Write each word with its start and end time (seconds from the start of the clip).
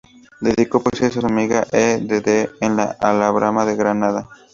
Dedicó 0.39 0.81
poesías 0.81 1.17
a 1.17 1.21
su 1.21 1.27
amiga 1.27 1.67
E. 1.71 1.99
de 2.01 2.21
D. 2.21 2.49
en 2.61 2.75
La 2.75 2.97
Alhambra 2.99 3.65
de 3.65 3.75
Granada. 3.75 4.27